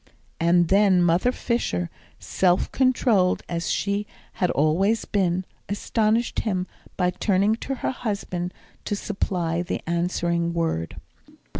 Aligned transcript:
And 0.39 0.69
then 0.69 1.03
Mother 1.03 1.31
Fisher, 1.31 1.91
self 2.17 2.71
controlled 2.71 3.43
as 3.47 3.69
she 3.69 4.07
had 4.33 4.49
always 4.49 5.05
been, 5.05 5.45
astonished 5.69 6.39
him 6.39 6.65
by 6.97 7.11
turning 7.11 7.53
to 7.57 7.75
her 7.75 7.91
husband 7.91 8.51
to 8.85 8.95
supply 8.95 9.61
the 9.61 9.79
answering 9.87 10.55
word. 10.55 10.99